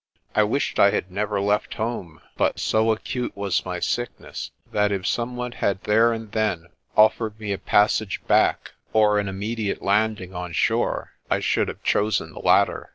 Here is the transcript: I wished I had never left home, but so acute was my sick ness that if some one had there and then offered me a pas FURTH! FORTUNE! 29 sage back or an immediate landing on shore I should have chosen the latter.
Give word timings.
I 0.33 0.41
wished 0.41 0.79
I 0.79 0.89
had 0.89 1.11
never 1.11 1.39
left 1.39 1.75
home, 1.75 2.21
but 2.35 2.59
so 2.59 2.91
acute 2.91 3.37
was 3.37 3.63
my 3.65 3.79
sick 3.79 4.09
ness 4.19 4.49
that 4.71 4.91
if 4.91 5.05
some 5.05 5.35
one 5.35 5.51
had 5.51 5.83
there 5.83 6.11
and 6.11 6.31
then 6.31 6.69
offered 6.97 7.39
me 7.39 7.51
a 7.51 7.59
pas 7.59 7.99
FURTH! 7.99 8.17
FORTUNE! 8.17 8.17
29 8.17 8.17
sage 8.17 8.27
back 8.27 8.71
or 8.93 9.19
an 9.19 9.27
immediate 9.29 9.83
landing 9.83 10.33
on 10.33 10.53
shore 10.53 11.11
I 11.29 11.39
should 11.39 11.67
have 11.67 11.83
chosen 11.83 12.33
the 12.33 12.39
latter. 12.39 12.89